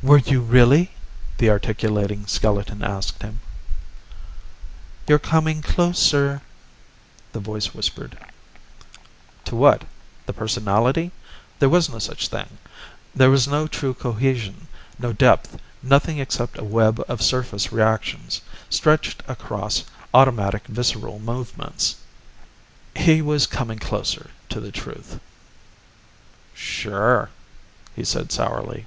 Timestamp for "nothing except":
15.82-16.58